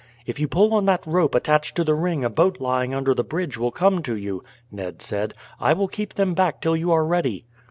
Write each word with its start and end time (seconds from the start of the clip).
"If 0.25 0.39
you 0.39 0.47
pull 0.47 0.73
on 0.73 0.85
that 0.85 1.05
rope 1.05 1.35
attached 1.35 1.75
to 1.75 1.83
the 1.83 1.93
ring 1.93 2.25
a 2.25 2.29
boat 2.31 2.59
lying 2.59 2.91
under 2.91 3.13
the 3.13 3.23
bridge 3.23 3.59
will 3.59 3.69
come 3.69 4.01
to 4.01 4.15
you," 4.17 4.43
Ned 4.71 4.99
said. 4.99 5.35
"I 5.59 5.73
will 5.73 5.87
keep 5.87 6.15
them 6.15 6.33
back 6.33 6.59
till 6.59 6.75
you 6.75 6.91
are 6.91 7.05
ready." 7.05 7.45